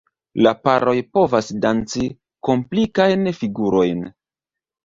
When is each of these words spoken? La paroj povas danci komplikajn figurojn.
La 0.45 0.53
paroj 0.67 0.95
povas 1.17 1.51
danci 1.67 2.07
komplikajn 2.49 3.33
figurojn. 3.43 4.03